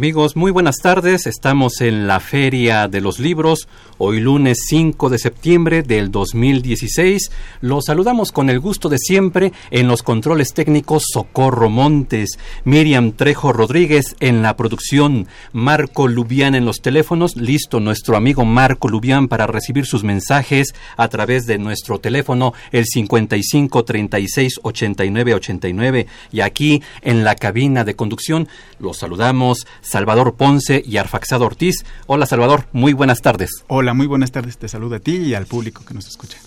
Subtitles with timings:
[0.00, 1.26] Amigos, muy buenas tardes.
[1.26, 3.68] Estamos en la Feria de los Libros,
[3.98, 7.30] hoy lunes 5 de septiembre del 2016.
[7.60, 13.52] Los saludamos con el gusto de siempre en los controles técnicos Socorro Montes, Miriam Trejo
[13.52, 17.36] Rodríguez en la producción, Marco Lubián en los teléfonos.
[17.36, 22.86] Listo nuestro amigo Marco Lubián para recibir sus mensajes a través de nuestro teléfono el
[22.86, 30.82] 55 36 89 89 y aquí en la cabina de conducción los saludamos Salvador Ponce
[30.86, 31.84] y Arfaxado Ortiz.
[32.06, 33.50] Hola Salvador, muy buenas tardes.
[33.66, 34.56] Hola, muy buenas tardes.
[34.56, 36.38] Te saludo a ti y al público que nos escucha.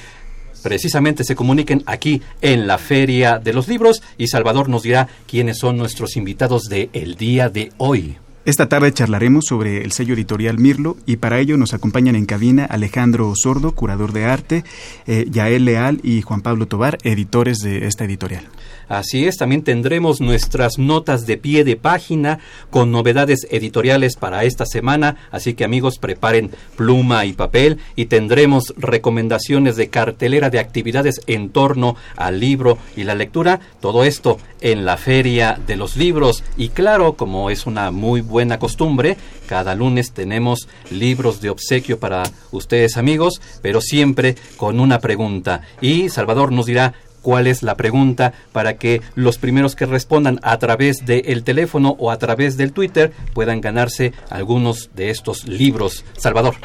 [0.60, 5.58] precisamente se comuniquen aquí en la Feria de los Libros y Salvador nos dirá quiénes
[5.58, 8.18] son nuestros invitados de el día de hoy.
[8.46, 12.66] Esta tarde charlaremos sobre el sello editorial Mirlo y para ello nos acompañan en cabina
[12.66, 14.64] Alejandro Sordo, curador de arte,
[15.08, 18.48] eh, Yael Leal y Juan Pablo Tobar, editores de esta editorial.
[18.90, 22.40] Así es, también tendremos nuestras notas de pie de página
[22.72, 28.74] con novedades editoriales para esta semana, así que amigos preparen pluma y papel y tendremos
[28.78, 34.86] recomendaciones de cartelera de actividades en torno al libro y la lectura, todo esto en
[34.86, 36.44] la Feria de los Libros.
[36.58, 39.18] Y claro, como es una muy buena costumbre,
[39.48, 45.62] cada lunes tenemos libros de obsequio para ustedes amigos, pero siempre con una pregunta.
[45.80, 50.58] Y Salvador nos dirá cuál es la pregunta para que los primeros que respondan a
[50.58, 56.06] través del teléfono o a través del Twitter puedan ganarse algunos de estos libros.
[56.18, 56.56] Salvador.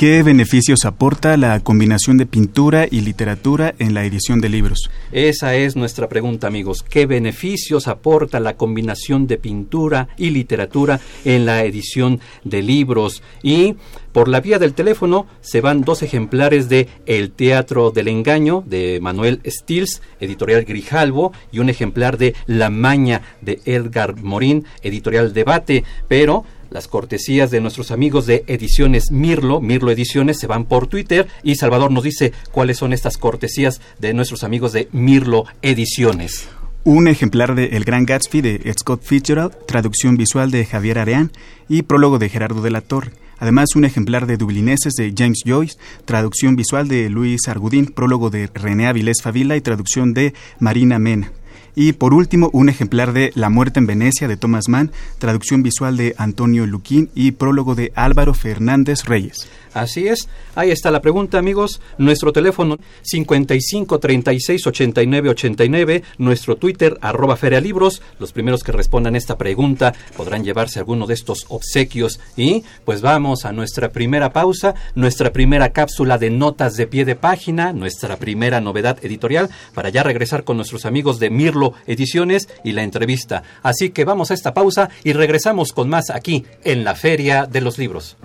[0.00, 4.88] ¿Qué beneficios aporta la combinación de pintura y literatura en la edición de libros?
[5.12, 6.82] Esa es nuestra pregunta, amigos.
[6.82, 13.22] ¿Qué beneficios aporta la combinación de pintura y literatura en la edición de libros?
[13.42, 13.76] Y
[14.12, 19.00] por la vía del teléfono se van dos ejemplares de El Teatro del Engaño de
[19.02, 25.84] Manuel Stills, editorial Grijalvo, y un ejemplar de La Maña de Edgar Morín, editorial Debate,
[26.08, 31.28] pero las cortesías de nuestros amigos de Ediciones Mirlo, Mirlo Ediciones, se van por Twitter
[31.42, 36.48] y Salvador nos dice cuáles son estas cortesías de nuestros amigos de Mirlo Ediciones.
[36.84, 41.30] Un ejemplar de El Gran Gatsby de Scott Fitzgerald, traducción visual de Javier Areán
[41.68, 43.12] y prólogo de Gerardo de la Torre.
[43.38, 48.48] Además, un ejemplar de Dublineses de James Joyce, traducción visual de Luis Argudín, prólogo de
[48.52, 51.32] René Avilés Favila y traducción de Marina Mena.
[51.74, 55.96] Y por último, un ejemplar de La muerte en Venecia de Thomas Mann, traducción visual
[55.96, 59.48] de Antonio Luquín y prólogo de Álvaro Fernández Reyes.
[59.72, 61.80] Así es, ahí está la pregunta, amigos.
[61.96, 68.02] Nuestro teléfono 55 36 89 89, nuestro Twitter arroba Libros.
[68.18, 72.18] Los primeros que respondan esta pregunta podrán llevarse alguno de estos obsequios.
[72.36, 77.14] Y pues vamos a nuestra primera pausa, nuestra primera cápsula de notas de pie de
[77.14, 82.72] página, nuestra primera novedad editorial, para ya regresar con nuestros amigos de Mirlo Ediciones y
[82.72, 83.42] la entrevista.
[83.62, 87.60] Así que vamos a esta pausa y regresamos con más aquí en la Feria de
[87.60, 88.16] los Libros.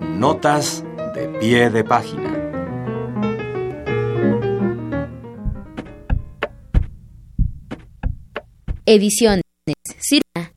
[0.00, 0.84] Notas
[1.14, 2.30] de pie de página.
[8.86, 9.42] Ediciones
[9.98, 10.53] Circa.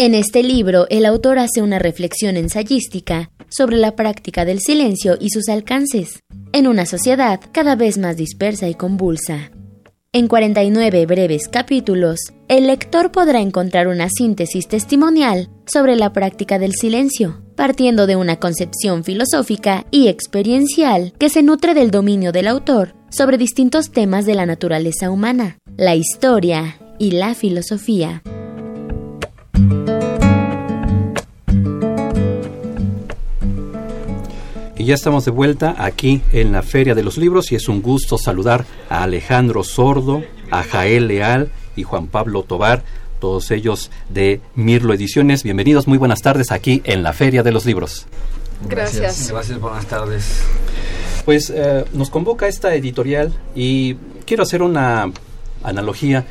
[0.00, 5.30] En este libro, el autor hace una reflexión ensayística sobre la práctica del silencio y
[5.30, 6.20] sus alcances.
[6.52, 9.50] en una sociedad cada vez más dispersa y convulsa.
[10.12, 16.74] En 49 breves capítulos, el lector podrá encontrar una síntesis testimonial sobre la práctica del
[16.74, 22.94] silencio, partiendo de una concepción filosófica y experiencial que se nutre del dominio del autor
[23.10, 28.22] sobre distintos temas de la naturaleza humana, la historia y la filosofía.
[34.88, 38.16] Ya estamos de vuelta aquí en la Feria de los Libros y es un gusto
[38.16, 42.84] saludar a Alejandro Sordo, a Jael Leal y Juan Pablo Tobar,
[43.20, 45.42] todos ellos de Mirlo Ediciones.
[45.42, 48.06] Bienvenidos, muy buenas tardes aquí en la Feria de los Libros.
[48.66, 49.30] Gracias.
[49.30, 50.40] Gracias, buenas tardes.
[51.26, 55.12] Pues eh, nos convoca esta editorial y quiero hacer una
[55.64, 56.24] analogía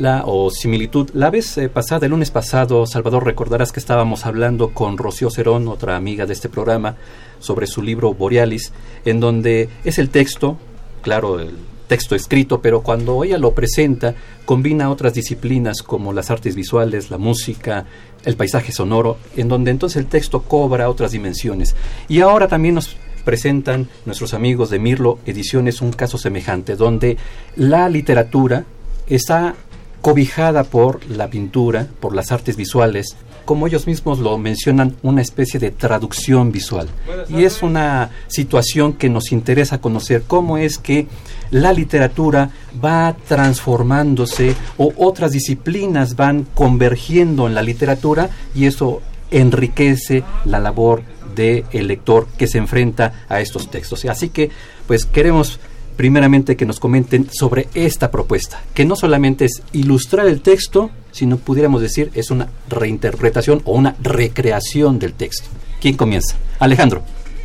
[0.00, 1.10] la o similitud.
[1.12, 5.68] La vez eh, pasada, el lunes pasado, Salvador, recordarás que estábamos hablando con Rocío Cerón,
[5.68, 6.96] otra amiga de este programa,
[7.38, 8.72] sobre su libro Borealis,
[9.04, 10.56] en donde es el texto,
[11.02, 11.54] claro, el
[11.86, 14.14] texto escrito, pero cuando ella lo presenta,
[14.46, 17.84] combina otras disciplinas como las artes visuales, la música,
[18.24, 21.76] el paisaje sonoro, en donde entonces el texto cobra otras dimensiones.
[22.08, 27.18] Y ahora también nos presentan nuestros amigos de Mirlo Ediciones un caso semejante, donde
[27.56, 28.64] la literatura
[29.06, 29.56] está
[30.00, 35.58] cobijada por la pintura, por las artes visuales, como ellos mismos lo mencionan, una especie
[35.58, 36.88] de traducción visual.
[37.28, 41.06] Y es una situación que nos interesa conocer, cómo es que
[41.50, 42.50] la literatura
[42.82, 51.02] va transformándose o otras disciplinas van convergiendo en la literatura y eso enriquece la labor
[51.34, 54.04] del lector que se enfrenta a estos textos.
[54.04, 54.50] Así que,
[54.86, 55.58] pues queremos
[56.00, 61.36] primeramente que nos comenten sobre esta propuesta, que no solamente es ilustrar el texto, sino
[61.36, 65.50] pudiéramos decir es una reinterpretación o una recreación del texto.
[65.78, 66.36] ¿Quién comienza?
[66.58, 67.02] Alejandro.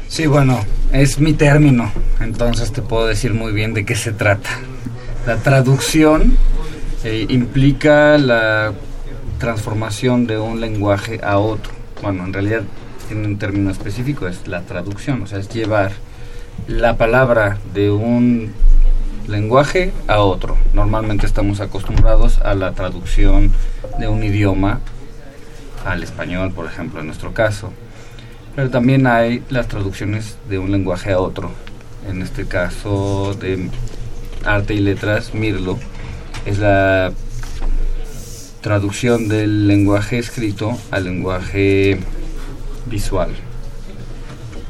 [0.07, 0.57] Sí, bueno,
[0.93, 1.91] es mi término,
[2.21, 4.51] entonces te puedo decir muy bien de qué se trata.
[5.27, 6.37] La traducción
[7.03, 8.71] eh, implica la
[9.37, 11.73] transformación de un lenguaje a otro.
[12.01, 12.61] Bueno, en realidad
[13.09, 15.91] tiene un término específico, es la traducción, o sea, es llevar
[16.67, 18.53] la palabra de un
[19.27, 20.57] lenguaje a otro.
[20.73, 23.51] Normalmente estamos acostumbrados a la traducción
[23.99, 24.81] de un idioma
[25.85, 27.71] al español, por ejemplo, en nuestro caso.
[28.55, 31.51] Pero también hay las traducciones de un lenguaje a otro.
[32.07, 33.69] En este caso de
[34.45, 35.77] arte y letras, Mirlo,
[36.45, 37.11] es la
[38.61, 41.99] traducción del lenguaje escrito al lenguaje
[42.85, 43.29] visual.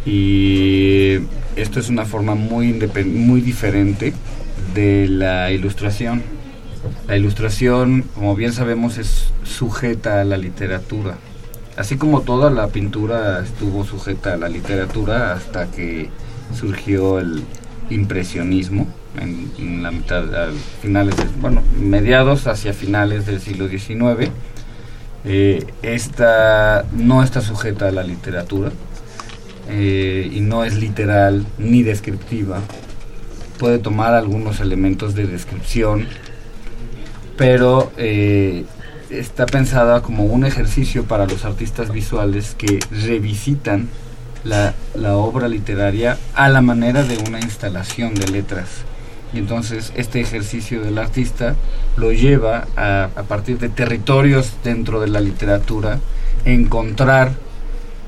[0.05, 1.19] Y
[1.55, 2.73] esto es una forma muy,
[3.05, 4.13] muy diferente
[4.73, 6.23] de la ilustración.
[7.07, 11.15] La ilustración, como bien sabemos, es sujeta a la literatura.
[11.77, 16.09] Así como toda la pintura estuvo sujeta a la literatura hasta que
[16.53, 17.43] surgió el
[17.89, 18.87] impresionismo
[19.19, 20.23] en, la mitad,
[20.81, 24.29] finales, bueno, mediados hacia finales del siglo XIX.
[25.25, 28.71] Eh, esta no está sujeta a la literatura
[29.69, 32.61] eh, y no es literal ni descriptiva.
[33.57, 36.07] Puede tomar algunos elementos de descripción,
[37.37, 38.65] pero eh,
[39.09, 43.89] está pensada como un ejercicio para los artistas visuales que revisitan
[44.43, 48.83] la, la, obra literaria a la manera de una instalación de letras.
[49.33, 51.55] Y entonces este ejercicio del artista
[51.97, 55.99] lo lleva a, a partir de territorios dentro de la literatura,
[56.45, 57.33] encontrar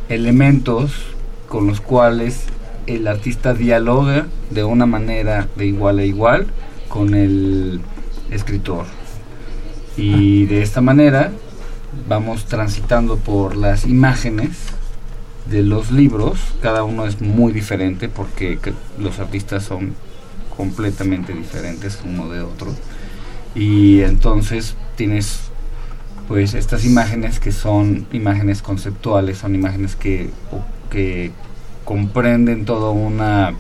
[0.10, 1.17] elementos
[1.48, 2.44] con los cuales
[2.88, 6.48] el artista dialoga de una manera de igual a igual
[6.88, 7.82] con el
[8.32, 8.86] escritor.
[9.96, 11.32] Y de esta manera
[12.08, 14.58] vamos transitando por las imágenes
[15.50, 18.60] de los libros, cada uno es muy diferente porque
[19.00, 19.96] los artistas son
[20.56, 22.74] completamente diferentes uno de otro.
[23.56, 25.40] Y entonces tienes
[26.28, 30.30] pues estas imágenes que son imágenes conceptuales, son imágenes que
[30.90, 31.32] que
[31.84, 33.54] comprenden toda una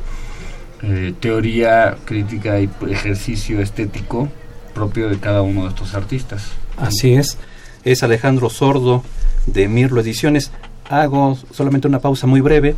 [0.84, 4.30] eh, teoría crítica y ejercicio estético
[4.74, 6.52] propio de cada uno de estos artistas.
[6.78, 7.38] Así es,
[7.84, 9.04] es Alejandro Sordo
[9.46, 10.52] de Mirlo Ediciones.
[10.90, 12.76] Hago solamente una pausa muy breve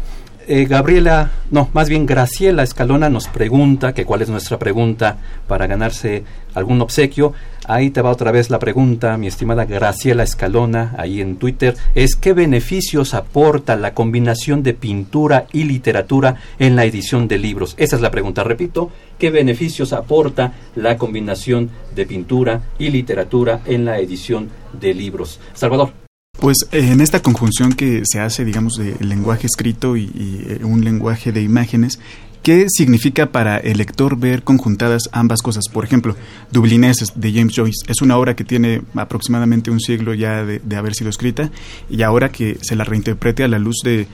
[0.52, 5.68] eh, Gabriela, no, más bien Graciela Escalona nos pregunta, que cuál es nuestra pregunta para
[5.68, 6.24] ganarse
[6.56, 7.34] algún obsequio.
[7.70, 12.16] Ahí te va otra vez la pregunta, mi estimada Graciela Escalona, ahí en Twitter, es
[12.16, 17.76] qué beneficios aporta la combinación de pintura y literatura en la edición de libros.
[17.78, 23.86] Esa es la pregunta, repito, ¿qué beneficios aporta la combinación de pintura y literatura en
[23.86, 25.40] la edición de libros?
[25.54, 25.94] Salvador.
[26.40, 30.06] Pues eh, en esta conjunción que se hace, digamos, del lenguaje escrito y,
[30.48, 32.00] eh, un lenguaje de imágenes,
[32.44, 35.66] ¿Qué significa para el lector ver conjuntadas ambas cosas?
[35.68, 36.16] Por ejemplo,
[36.52, 40.94] Dublineses de James Joyce es una obra que tiene aproximadamente un siglo ya de, haber
[40.94, 41.52] sido escrita
[41.90, 44.08] y ahora que se la reinterprete a la luz de,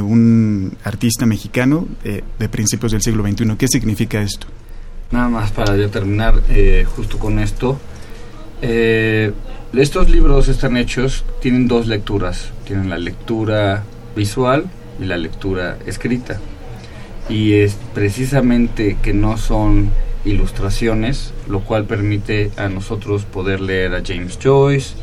[0.00, 3.56] un artista mexicano eh, de principios del siglo XXI.
[3.56, 4.46] ¿Qué significa esto?
[5.10, 7.80] Nada más para ya terminar eh, justo con esto.
[8.60, 9.32] Eh,
[9.72, 12.50] estos libros están hechos, tienen dos lecturas.
[12.66, 13.82] Tienen la lectura
[14.14, 14.66] visual
[15.00, 16.38] y la lectura escrita
[17.28, 19.90] y es precisamente que no son
[20.24, 24.94] ilustraciones, lo cual permite a nosotros poder leer a James Joyce,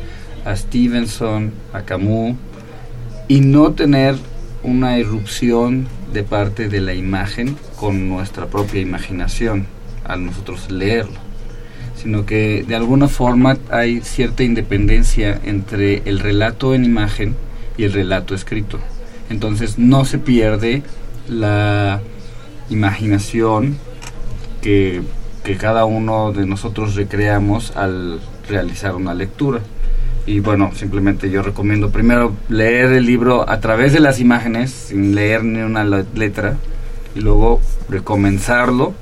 [0.44, 2.36] a Stevenson, a Camus
[3.28, 4.16] y no tener
[4.62, 9.66] una irrupción de parte de la imagen con nuestra propia imaginación
[10.04, 11.18] al nosotros leerlo,
[11.96, 17.36] sino que de alguna forma hay cierta independencia entre el relato en imagen
[17.76, 18.78] y el relato escrito.
[19.30, 20.82] Entonces no se pierde
[21.30, 22.00] la
[22.68, 23.78] imaginación
[24.60, 25.02] que,
[25.58, 29.58] cada uno de nosotros recreamos al realizar una lectura.
[30.24, 35.16] Y bueno, simplemente yo recomiendo primero leer el libro a través de las imágenes, sin
[35.16, 36.56] leer ni una letra,
[37.16, 38.94] y luego recomenzarlo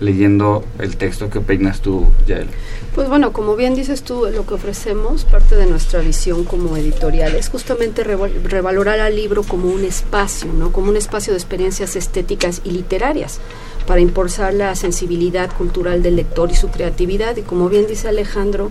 [0.00, 2.48] leyendo el texto que peinas tú, Yael.
[2.94, 7.34] Pues bueno, como bien dices tú, lo que ofrecemos, parte de nuestra visión como editorial,
[7.34, 10.72] es justamente revalorar al libro como un espacio, ¿no?
[10.72, 13.40] Como un espacio de experiencias estéticas y literarias
[13.86, 17.36] para impulsar la sensibilidad cultural del lector y su creatividad.
[17.36, 18.70] Y como bien dice Alejandro,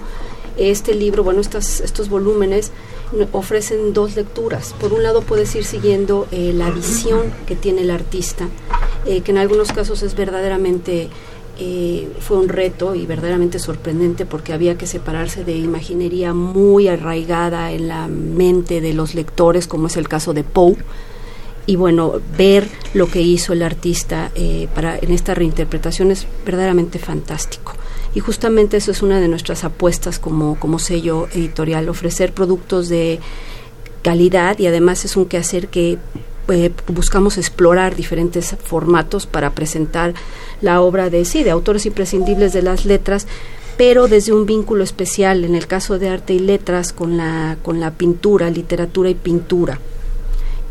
[0.58, 2.72] este libro, bueno, estas, estos volúmenes
[3.32, 4.74] ofrecen dos lecturas.
[4.80, 8.48] Por un lado puedes ir siguiendo eh, la visión que tiene el artista,
[9.06, 11.10] eh, que en algunos casos es verdaderamente
[11.60, 17.72] eh, fue un reto y verdaderamente sorprendente porque había que separarse de imaginería muy arraigada
[17.72, 20.76] en la mente de los lectores, como es el caso de Poe.
[21.66, 27.00] Y bueno, ver lo que hizo el artista eh, para, en esta reinterpretación es verdaderamente
[27.00, 27.74] fantástico.
[28.18, 33.20] Y justamente eso es una de nuestras apuestas como, como sello editorial, ofrecer productos de
[34.02, 36.00] calidad y además es un quehacer que
[36.48, 40.16] eh, buscamos explorar diferentes formatos para presentar
[40.62, 43.28] la obra de sí, de autores imprescindibles de las letras,
[43.78, 47.80] pero desde un vínculo especial, en el caso de arte y letras, con la, con
[47.80, 49.80] la pintura, literatura y pintura.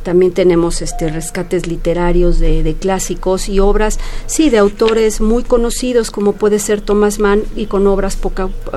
[0.07, 6.35] También tenemos este rescates literarios de, clásicos y obras, sí, de autores muy conocidos como
[6.35, 8.17] puede ser Thomas Mann y con obras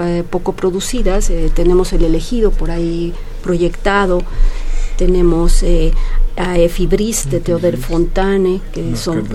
[0.02, 1.30] eh, poco producidas.
[1.30, 4.24] Eh, tenemos El elegido por ahí proyectado.
[4.98, 5.94] Tenemos eh,
[6.40, 9.28] a Efibris de Theodore Fontane, que son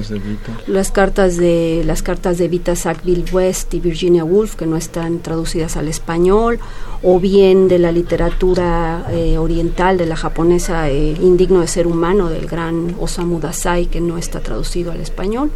[0.67, 5.19] las cartas de las cartas de Vita Sackville West y Virginia Woolf, que no están
[5.21, 6.59] traducidas al español,
[7.03, 12.31] o bien de la literatura eh, oriental de la japonesa eh, Indigno de ser humano
[12.31, 15.51] del gran Osamu Dazai, que no está traducido al español.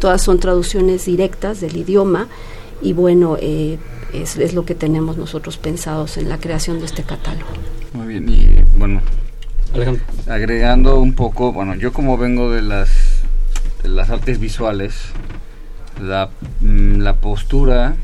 [0.00, 2.26] Todas son traducciones directas del idioma
[2.82, 3.78] y bueno, eh,
[4.12, 7.52] es, es lo que tenemos nosotros pensados en la creación de este catálogo.
[7.92, 9.00] Muy bien, y bueno,
[10.28, 13.22] Agregando un poco, bueno, yo como vengo de las,
[13.84, 14.94] las artes visuales,
[16.00, 17.94] la, mm, la postura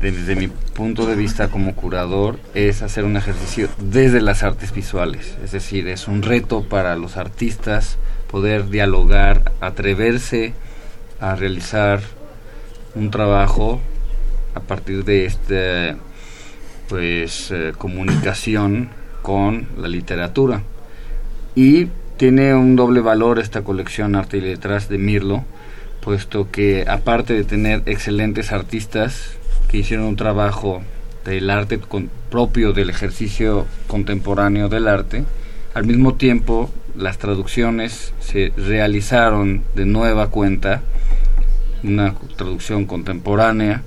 [0.00, 5.36] desde mi punto de vista como curador es hacer un ejercicio desde las artes visuales,
[5.42, 7.96] es decir, es un reto para los artistas
[8.30, 10.54] poder dialogar, atreverse
[11.20, 12.00] a realizar
[12.94, 13.80] un trabajo
[14.54, 15.96] a partir de esta
[16.88, 18.90] pues eh, comunicación
[19.22, 20.62] con la literatura
[21.54, 25.44] y tiene un doble valor esta colección Arte y Letras de Mirlo,
[26.00, 29.36] puesto que aparte de tener excelentes artistas
[29.68, 30.82] que hicieron un trabajo
[31.24, 31.78] del arte
[32.30, 35.24] propio del ejercicio contemporáneo del arte,
[35.74, 40.82] al mismo tiempo las traducciones se realizaron de nueva cuenta,
[41.82, 43.82] una traducción contemporánea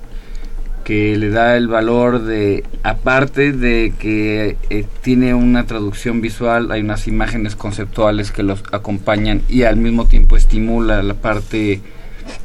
[0.84, 6.82] que le da el valor de, aparte de que eh, tiene una traducción visual, hay
[6.82, 11.80] unas imágenes conceptuales que los acompañan y al mismo tiempo estimula la parte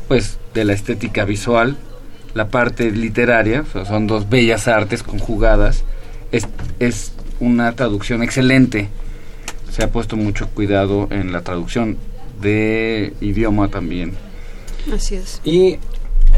[0.07, 1.77] pues de la estética visual,
[2.33, 5.83] la parte literaria, son dos bellas artes conjugadas,
[6.31, 6.47] es,
[6.79, 8.89] es una traducción excelente.
[9.71, 11.97] Se ha puesto mucho cuidado en la traducción
[12.41, 14.13] de idioma también.
[14.93, 15.41] Así es.
[15.43, 15.77] Y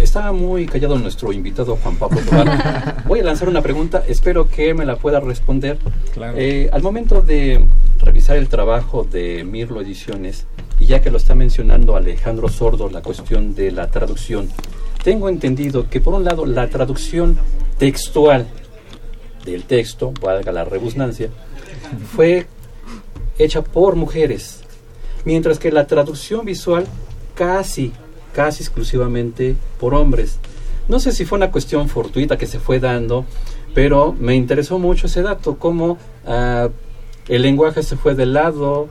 [0.02, 2.20] Está muy callado nuestro invitado Juan Pablo
[3.06, 5.78] Voy a lanzar una pregunta, espero que me la pueda responder.
[6.36, 7.64] Eh, al momento de
[8.00, 10.48] revisar el trabajo de Mirlo Ediciones,
[10.80, 14.50] y ya que lo está mencionando Alejandro Sordo, la cuestión de la traducción,
[15.04, 17.38] tengo entendido que por un lado la traducción
[17.78, 18.48] textual
[19.46, 21.30] del texto, valga la redundancia,
[22.16, 22.48] fue
[23.38, 24.64] hecha por mujeres,
[25.26, 26.86] mientras que la traducción visual
[27.36, 27.94] casi,
[28.34, 30.40] casi exclusivamente por hombres.
[30.88, 33.26] No sé si fue una cuestión fortuita que se fue dando,
[33.74, 36.70] pero me interesó mucho ese dato, cómo ah,
[37.28, 38.90] el lenguaje se fue del lado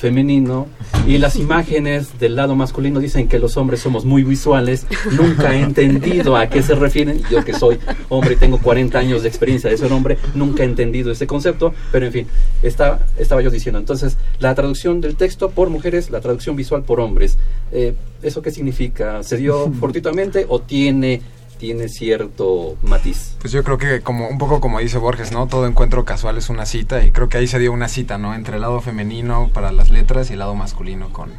[0.00, 0.66] femenino
[1.06, 4.86] y las imágenes del lado masculino dicen que los hombres somos muy visuales.
[5.12, 7.22] Nunca he entendido a qué se refieren.
[7.30, 7.78] Yo que soy
[8.08, 11.74] hombre y tengo 40 años de experiencia de ser hombre, nunca he entendido ese concepto,
[11.92, 12.26] pero en fin,
[12.62, 13.00] estaba,
[13.42, 13.78] yo diciendo.
[13.78, 17.38] Entonces, la traducción del texto por mujeres, la traducción visual por hombres.
[17.72, 19.22] Eh, ¿Eso qué significa?
[19.22, 21.22] ¿Se dio fortuitamente o tiene
[21.60, 23.36] tiene cierto matiz.
[23.38, 25.46] Pues yo creo que como un poco como dice Borges, ¿no?
[25.46, 28.34] Todo encuentro casual es una cita y creo que ahí se dio una cita, ¿no?
[28.34, 31.30] Entre el lado femenino para las letras y el lado masculino con,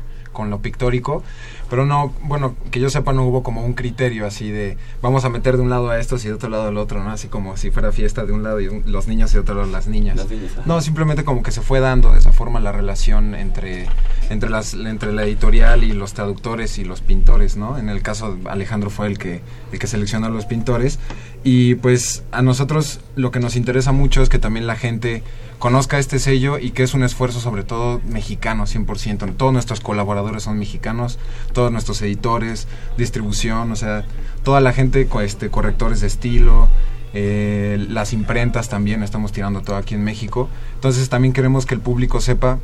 [0.42, 1.24] con lo pictórico
[1.72, 5.30] pero no, bueno, que yo sepa no hubo como un criterio así de vamos a
[5.30, 7.12] meter de un lado a estos y de otro lado al otro, ¿no?
[7.12, 9.72] Así como si fuera fiesta de un lado y los niños y de otro lado
[9.72, 10.20] las niñas.
[10.66, 13.88] no, simplemente como que se fue dando de esa forma la relación entre,
[14.30, 17.78] entre, las, entre la editorial y los traductores y los pintores, ¿no?
[17.78, 19.40] En el caso Alejandro fue el que,
[19.72, 21.00] el que seleccionó a los pintores
[21.46, 25.24] y pues a nosotros lo que nos interesa mucho es que también la gente
[25.62, 29.36] conozca este sello y que es un esfuerzo sobre todo mexicano 100%.
[29.38, 31.20] Todos nuestros colaboradores son mexicanos,
[31.54, 34.04] todos nuestros editores, distribución, o sea,
[34.44, 36.68] toda la gente, este, correctores de estilo,
[37.14, 40.50] eh, las imprentas también estamos tirando todo aquí en México.
[40.74, 42.58] Entonces también queremos que el público sepa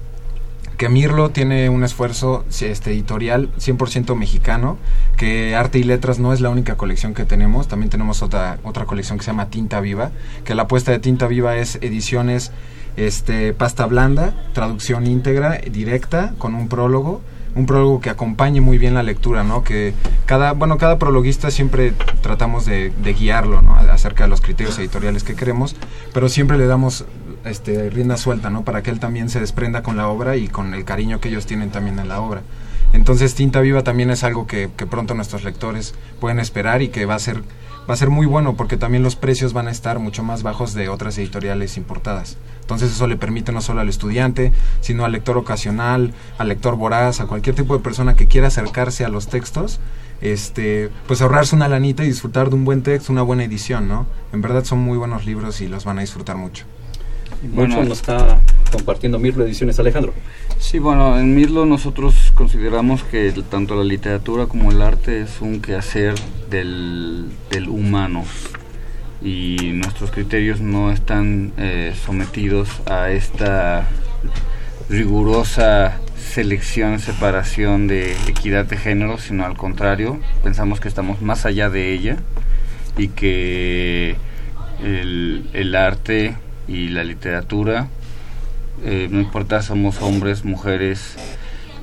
[0.78, 4.78] que Mirlo tiene un esfuerzo este, editorial 100% mexicano,
[5.18, 8.86] que Arte y Letras no es la única colección que tenemos, también tenemos otra, otra
[8.86, 10.10] colección que se llama Tinta Viva,
[10.46, 12.52] que la apuesta de Tinta Viva es ediciones
[12.98, 17.22] este, pasta blanda, traducción íntegra, directa, con un prólogo,
[17.56, 19.64] un prólogo que acompañe muy bien la lectura, ¿no?
[19.64, 19.94] Que
[20.26, 23.76] cada, bueno, cada prologuista siempre tratamos de, guiarlo, ¿no?
[23.76, 25.76] Acerca de los criterios editoriales que queremos,
[26.14, 27.06] pero siempre le damos
[27.46, 28.64] este, rienda suelta, ¿no?
[28.64, 31.46] Para que él también se desprenda con la obra y con el cariño que ellos
[31.46, 32.42] tienen también en la obra.
[32.94, 37.06] Entonces Tinta Viva también es algo que, que pronto nuestros lectores pueden esperar y que
[37.06, 37.44] va a ser
[37.90, 40.74] va a ser muy bueno porque también los precios van a estar mucho más bajos
[40.74, 42.38] de otras editoriales importadas.
[42.62, 47.22] Entonces eso le permite no solo al estudiante, sino al lector ocasional, al lector voraz,
[47.22, 49.80] a cualquier tipo de persona que quiera acercarse a los textos,
[50.22, 54.06] este, pues ahorrarse una lanita y disfrutar de un buen texto, una buena edición, ¿no?
[54.34, 56.66] En verdad son muy buenos libros y los van a disfrutar mucho.
[57.44, 58.40] Bueno, nos está
[58.72, 60.14] compartiendo Mirlo Ediciones Alejandro.
[60.60, 65.62] Sí, bueno, en Mirlo nosotros consideramos que tanto la literatura como el arte es un
[65.62, 66.16] quehacer
[66.50, 68.26] del, del humano
[69.22, 73.88] y nuestros criterios no están eh, sometidos a esta
[74.90, 81.70] rigurosa selección, separación de equidad de género, sino al contrario, pensamos que estamos más allá
[81.70, 82.18] de ella
[82.98, 84.16] y que
[84.84, 86.36] el, el arte
[86.68, 87.88] y la literatura,
[88.84, 91.16] eh, no importa somos hombres, mujeres,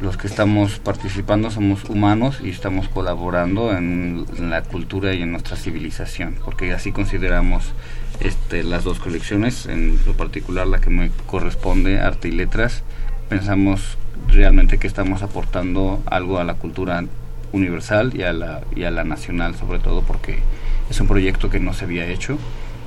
[0.00, 5.56] los que estamos participando somos humanos y estamos colaborando en, la cultura y en nuestra
[5.56, 7.72] civilización, porque así consideramos
[8.20, 12.82] este, las dos colecciones, en lo particular la que me corresponde, arte y letras,
[13.28, 13.96] pensamos
[14.28, 17.04] realmente que estamos aportando algo a la cultura
[17.52, 20.40] universal y a la, y a la nacional sobre todo porque
[20.90, 22.38] es un proyecto que no se había hecho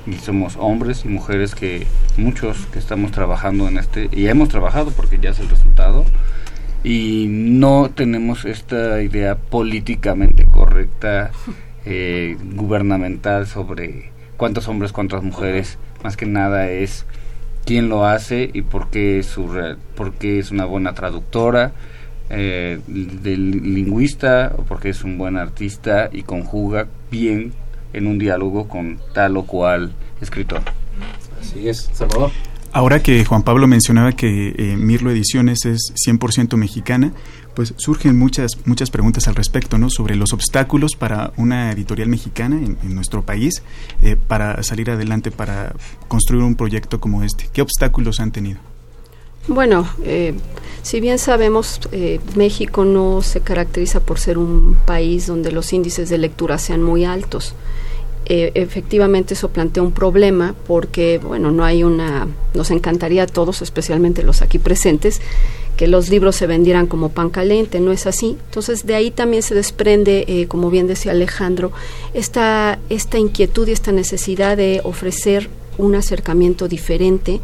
[0.07, 1.85] y somos hombres y mujeres que
[2.17, 6.05] muchos que estamos trabajando en este y hemos trabajado porque ya es el resultado
[6.83, 11.31] y no tenemos esta idea políticamente correcta
[11.85, 15.77] eh, gubernamental sobre cuántos hombres cuántas mujeres.
[16.03, 17.05] Más que nada es
[17.65, 19.49] quién lo hace y por qué es su
[19.95, 21.73] por qué es una buena traductora
[22.29, 27.53] eh, del lingüista o porque es un buen artista y conjuga bien
[27.93, 30.61] en un diálogo con tal o cual escritor.
[31.39, 32.31] Así es, Salvador.
[32.73, 37.13] Ahora que Juan Pablo mencionaba que eh, Mirlo Ediciones es 100% mexicana,
[37.55, 39.89] pues surgen muchas muchas preguntas al respecto, ¿no?
[39.89, 43.63] Sobre los obstáculos para una editorial mexicana en, nuestro país
[44.03, 45.73] eh, para salir adelante, para
[46.07, 47.49] construir un proyecto como este.
[47.51, 48.59] ¿Qué obstáculos han tenido?
[49.47, 50.33] Bueno, eh,
[50.81, 56.09] si bien sabemos, eh, México no se caracteriza por ser un país donde los índices
[56.09, 57.53] de lectura sean muy altos.
[58.25, 63.61] Eh, efectivamente eso plantea un problema porque, bueno, no hay una, nos encantaría a todos,
[63.61, 65.21] especialmente los aquí presentes,
[65.77, 68.35] que los libros se vendieran como pan caliente, no es así.
[68.47, 71.71] Entonces de ahí también se desprende, como bien decía Alejandro,
[72.13, 77.39] esta, esta inquietud y esta necesidad de ofrecer un acercamiento diferente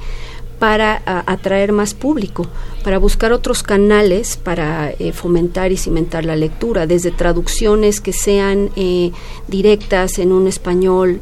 [0.63, 2.47] para atraer más público,
[2.85, 8.69] para buscar otros canales para eh, fomentar y cimentar la lectura, desde traducciones que sean
[8.77, 9.11] eh,
[9.49, 11.19] directas en un español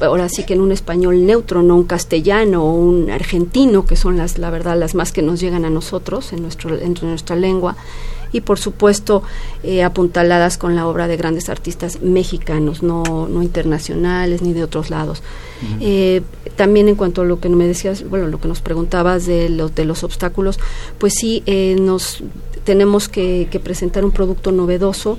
[0.00, 4.16] ahora sí que en un español neutro, no un castellano o un argentino, que son
[4.16, 7.76] las, la verdad, las más que nos llegan a nosotros en, nuestro, en nuestra lengua
[8.32, 9.22] y por supuesto
[9.62, 14.90] eh, apuntaladas con la obra de grandes artistas mexicanos, no, no internacionales ni de otros
[14.90, 15.22] lados.
[15.80, 16.22] Eh,
[16.56, 19.74] también en cuanto a lo que me decías, bueno, lo que nos preguntabas de los,
[19.74, 20.58] de los obstáculos,
[20.98, 22.24] pues sí, eh, nos
[22.64, 25.18] tenemos que, presentar un producto novedoso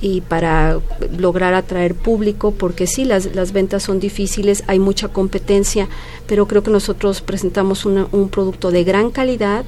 [0.00, 0.78] y para
[1.16, 5.88] lograr atraer público, porque sí, las, las ventas son difíciles, hay mucha competencia,
[6.26, 9.64] pero creo que nosotros presentamos un producto de gran calidad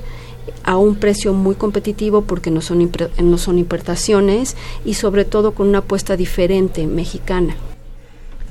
[0.63, 2.91] a un precio muy competitivo porque no son,
[3.23, 7.57] no son importaciones y sobre todo con una apuesta diferente mexicana.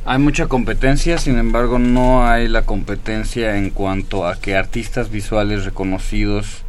[0.06, 5.64] Hay mucha competencia, sin embargo no hay la competencia en cuanto a que artistas visuales
[5.64, 6.64] reconocidos,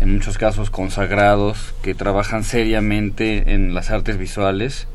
[0.00, 4.88] en muchos casos consagrados, que trabajan seriamente en las artes visuales,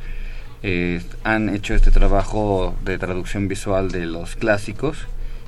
[0.61, 4.97] eh, han hecho este trabajo de traducción visual de los clásicos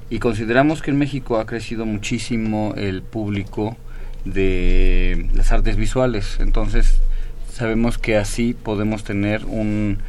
[0.09, 3.75] y consideramos que en México ha crecido muchísimo el público
[4.25, 6.37] de las artes visuales.
[6.39, 6.99] Entonces
[7.51, 9.99] sabemos que así podemos tener un,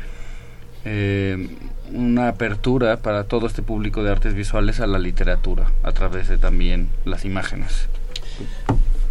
[0.85, 1.49] eh,
[1.93, 6.39] una apertura para todo este público de artes visuales a la literatura a través de
[6.39, 7.89] también las imágenes.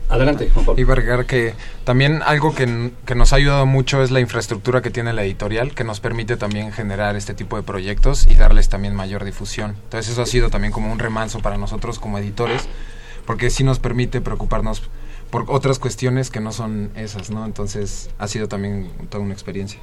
[0.10, 0.82] Adelante, Juan Pablo.
[0.82, 1.54] Y vergar que
[1.86, 5.74] también algo que, que, nos ha ayudado mucho es la infraestructura que tiene la editorial,
[5.74, 9.78] que nos permite también generar este tipo de proyectos y darles también mayor difusión.
[9.86, 12.68] Entonces eso ha sido también como un remanso para nosotros como editores
[13.26, 14.84] porque sí nos permite preocuparnos
[15.30, 17.46] por otras cuestiones que no son esas, ¿no?
[17.46, 19.80] Entonces ha sido también toda una experiencia.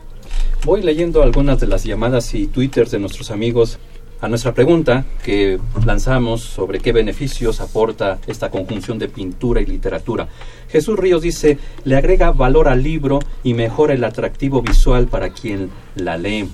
[0.65, 3.79] Voy leyendo algunas de las llamadas y twitters de nuestros amigos
[4.21, 10.29] a nuestra pregunta que lanzamos sobre qué beneficios aporta esta conjunción de pintura y literatura.
[10.69, 15.71] Jesús Ríos dice, le agrega valor al libro y mejora el atractivo visual para quien
[15.95, 16.49] la lee.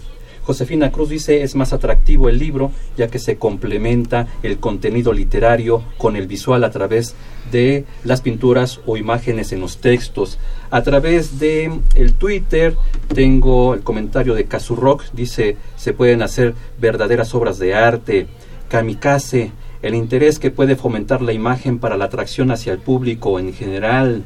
[0.45, 5.83] Josefina Cruz dice es más atractivo el libro ya que se complementa el contenido literario
[5.99, 7.15] con el visual a través
[7.51, 10.39] de las pinturas o imágenes en los textos.
[10.71, 12.77] A través de el Twitter
[13.15, 18.27] tengo el comentario de Rock dice se pueden hacer verdaderas obras de arte.
[18.69, 19.53] Kamikaze,
[19.83, 24.25] el interés que puede fomentar la imagen para la atracción hacia el público en general.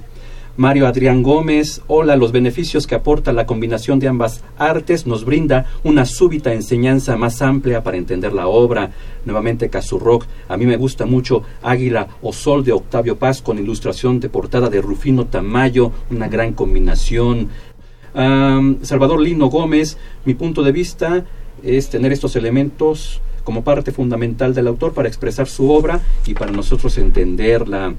[0.59, 5.67] Mario Adrián Gómez, hola, los beneficios que aporta la combinación de ambas artes nos brinda
[5.85, 8.91] una súbita enseñanza más amplia para entender la obra.
[9.25, 14.19] Nuevamente Rock, a mí me gusta mucho Águila o Sol de Octavio Paz con ilustración
[14.19, 17.51] de portada de Rufino Tamayo, una gran combinación.
[18.13, 21.25] Salvador Lino Gómez, mi punto de vista
[21.63, 26.51] es tener estos elementos como parte fundamental del autor para expresar su obra y para
[26.51, 27.95] nosotros entenderla.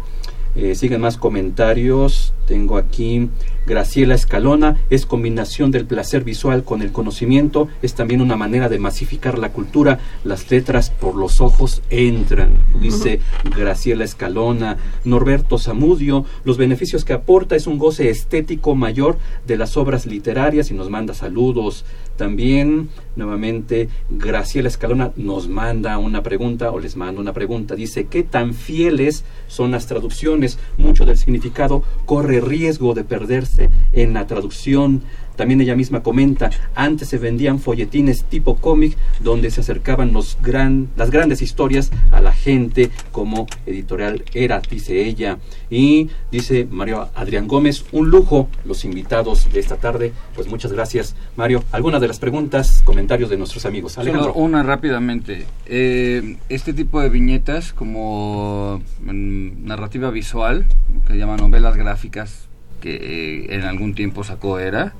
[0.55, 2.33] Eh, siguen más comentarios.
[2.49, 3.29] Tengo aquí
[3.67, 4.77] Graciela Escalona.
[4.89, 7.67] Es combinación del placer visual con el conocimiento.
[7.83, 9.99] Es también una manera de masificar la cultura.
[10.23, 12.53] Las letras por los ojos entran.
[12.81, 13.19] Dice
[13.55, 14.77] Graciela Escalona.
[15.03, 16.25] Norberto Zamudio.
[16.43, 20.89] Los beneficios que aporta es un goce estético mayor de las obras literarias y nos
[20.89, 21.85] manda saludos.
[22.17, 27.75] También, nuevamente, Graciela Escalona nos manda una pregunta o les manda una pregunta.
[27.75, 30.57] Dice, ¿qué tan fieles son las traducciones?
[30.77, 35.01] Mucho del significado corre riesgo de perderse en la traducción
[35.39, 40.89] también ella misma comenta, antes se vendían folletines tipo cómic donde se acercaban los gran,
[40.97, 45.37] las grandes historias a la gente como editorial era, dice ella.
[45.69, 50.11] Y dice Mario Adrián Gómez, un lujo los invitados de esta tarde.
[50.35, 51.63] Pues muchas gracias, Mario.
[51.71, 53.97] Algunas de las preguntas, comentarios de nuestros amigos.
[53.97, 54.33] Alejandro.
[54.33, 55.45] una rápidamente.
[55.67, 60.65] Eh, este tipo de viñetas como mm, narrativa visual,
[61.07, 62.49] que se llama novelas gráficas,
[62.79, 64.95] que eh, en algún tiempo sacó Era,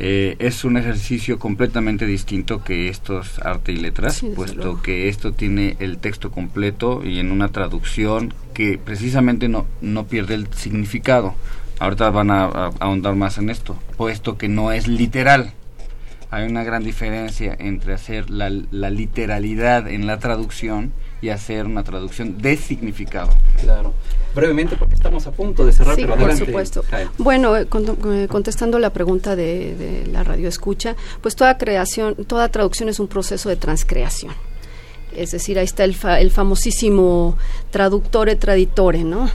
[0.00, 5.76] eh, es un ejercicio completamente distinto que estos arte y letras, puesto que esto tiene
[5.80, 11.34] el texto completo y en una traducción que precisamente no, no pierde el significado.
[11.80, 12.44] Ahorita van a,
[12.80, 15.52] ahondar más en esto, puesto que no es literal.
[16.30, 21.84] Hay una gran diferencia entre hacer la, la literalidad en la traducción y hacer una
[21.84, 23.30] traducción de significado.
[23.60, 23.94] Claro.
[24.34, 26.84] Brevemente, porque estamos a punto de cerrar, sí, por supuesto.
[27.16, 32.88] Bueno, eh, eh, contestando la pregunta de, la radio escucha, pues toda creación, toda traducción
[32.88, 34.34] es un proceso de transcreación.
[35.16, 37.36] Es decir, ahí está el, el famosísimo
[37.70, 39.30] traductore traditore, ¿no?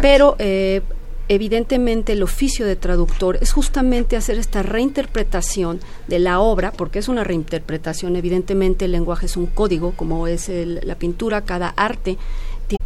[0.00, 0.82] Pero eh,
[1.30, 7.06] evidentemente el oficio de traductor es justamente hacer esta reinterpretación de la obra, porque es
[7.06, 12.18] una reinterpretación, evidentemente el lenguaje es un código, como es la pintura, cada arte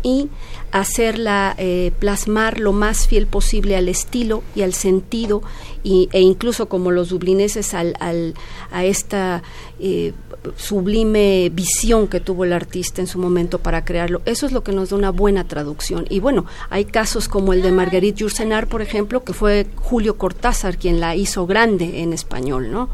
[0.02, 0.28] y
[0.72, 5.42] hacerla eh, plasmar lo más fiel posible al estilo y al sentido
[5.82, 8.34] y, e incluso como los dublineses al, al,
[8.70, 9.42] a esta
[9.78, 10.12] eh,
[10.56, 14.20] sublime visión que tuvo el artista en su momento para crearlo.
[14.24, 16.06] Eso es lo que nos da una buena traducción.
[16.10, 20.76] Y bueno, hay casos como el de Marguerite Yourcenar, por ejemplo, que fue Julio Cortázar
[20.76, 22.88] quien la hizo grande en español, ¿no?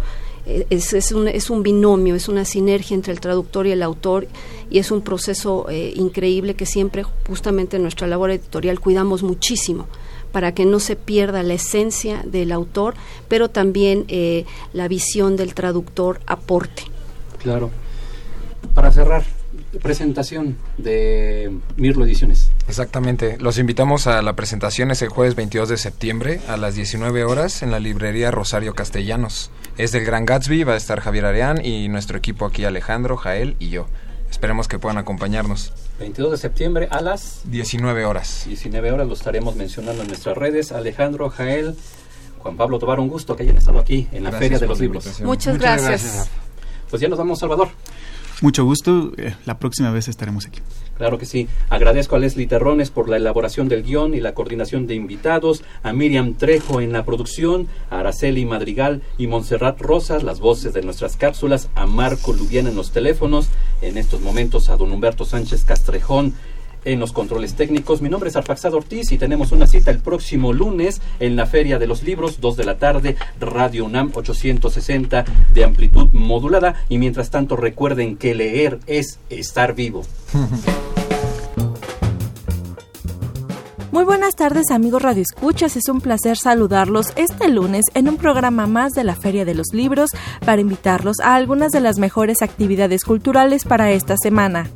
[0.47, 3.83] Eh, es, es, un, es un binomio, es una sinergia entre el traductor y el
[3.83, 4.27] autor
[4.71, 9.87] y es un proceso eh, increíble que siempre justamente en nuestra labor editorial cuidamos muchísimo
[10.33, 12.95] para que no se pierda la esencia del autor,
[13.29, 16.85] pero también eh, la visión del traductor aporte.
[17.39, 17.71] Claro.
[18.75, 19.25] Para cerrar,
[19.83, 22.51] presentación de Mirlo Ediciones.
[22.69, 23.39] Exactamente.
[23.41, 27.63] Los invitamos a la presentación es el jueves 22 de septiembre a las 19 horas
[27.63, 29.51] en la librería Rosario Castellanos.
[29.81, 33.57] Es del Gran Gatsby, va a estar Javier Areán y nuestro equipo aquí Alejandro, Jael
[33.59, 33.87] y yo.
[34.31, 35.73] Esperemos que puedan acompañarnos.
[35.99, 38.43] 22 de septiembre a las 19 horas.
[38.47, 40.73] 19 horas lo estaremos mencionando en nuestras redes.
[40.73, 41.77] Alejandro, Jael,
[42.41, 45.07] Juan Pablo Tobar, un gusto que hayan estado aquí en la Feria de los Libros.
[45.07, 45.89] Muchas, Muchas gracias.
[45.89, 46.29] gracias.
[46.91, 47.69] Pues ya nos vamos, Salvador.
[48.41, 50.61] Mucho gusto, eh, la próxima vez estaremos aquí.
[50.97, 51.49] Claro que sí.
[51.69, 55.93] Agradezco a Leslie Terrones por la elaboración del guion y la coordinación de invitados, a
[55.93, 61.17] Miriam Trejo en la producción, a Araceli Madrigal y Montserrat Rosas, las voces de nuestras
[61.17, 63.49] cápsulas, a Marco Lubiana en los teléfonos,
[63.83, 66.35] en estos momentos a don Humberto Sánchez Castrejón
[66.85, 68.03] en los controles técnicos.
[68.03, 71.79] Mi nombre es Arfaxado Ortiz y tenemos una cita el próximo lunes en la Feria
[71.79, 76.85] de los Libros, 2 de la tarde, Radio UNAM 860 de amplitud modulada.
[76.89, 80.03] Y mientras tanto recuerden que leer es estar vivo.
[83.93, 88.69] Muy buenas tardes amigos Radio Escuchas, es un placer saludarlos este lunes en un programa
[88.69, 90.11] más de la Feria de los Libros
[90.47, 94.71] para invitarlos a algunas de las mejores actividades culturales para esta semana.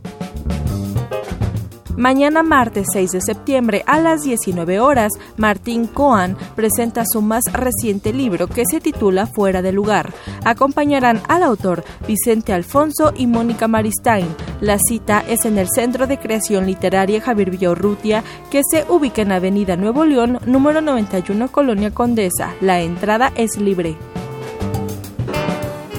[1.97, 8.13] Mañana martes 6 de septiembre a las 19 horas, Martín Coan presenta su más reciente
[8.13, 10.13] libro que se titula Fuera de lugar.
[10.45, 14.27] Acompañarán al autor Vicente Alfonso y Mónica Maristain.
[14.61, 19.31] La cita es en el Centro de Creación Literaria Javier Villaurrutia, que se ubica en
[19.31, 22.55] Avenida Nuevo León, número 91, Colonia Condesa.
[22.61, 23.97] La entrada es libre.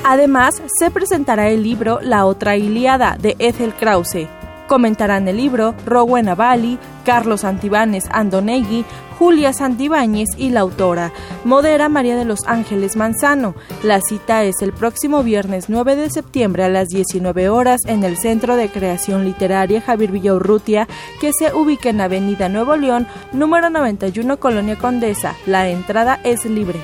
[0.04, 4.28] Además, se presentará el libro La otra Iliada de Ethel Krause.
[4.68, 8.86] Comentarán el libro Rowena Bali, Carlos Antibáñez Andonegui,
[9.18, 11.12] Julia Santibáñez y la autora.
[11.44, 13.56] Modera María de los Ángeles Manzano.
[13.84, 18.18] La cita es el próximo viernes 9 de septiembre a las 19 horas en el
[18.18, 20.88] Centro de Creación Literaria Javier Villaurrutia,
[21.22, 25.36] que se ubica en Avenida Nuevo León, número 91, Colonia Condesa.
[25.46, 26.80] La entrada es libre.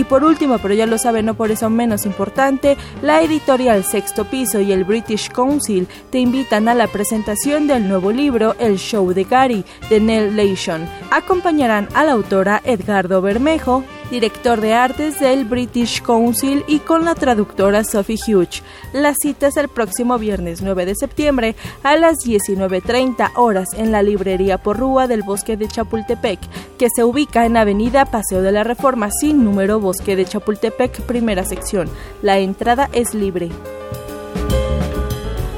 [0.00, 4.24] Y por último, pero ya lo saben, no por eso menos importante, la editorial Sexto
[4.24, 9.12] Piso y el British Council te invitan a la presentación del nuevo libro El Show
[9.12, 10.88] de Gary de Nell Leishon.
[11.10, 17.14] Acompañarán a la autora Edgardo Bermejo, director de artes del British Council y con la
[17.14, 18.62] traductora Sophie Hughes.
[18.92, 24.02] La cita es el próximo viernes 9 de septiembre a las 19.30 horas en la
[24.02, 26.40] librería Porrúa del Bosque de Chapultepec,
[26.78, 31.44] que se ubica en Avenida Paseo de la Reforma sin número Bosque de Chapultepec, primera
[31.44, 31.88] sección.
[32.22, 33.50] La entrada es libre.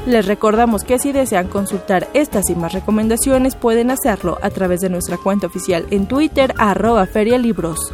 [0.05, 4.89] Les recordamos que si desean consultar estas y más recomendaciones pueden hacerlo a través de
[4.89, 7.93] nuestra cuenta oficial en Twitter arroba ferialibros.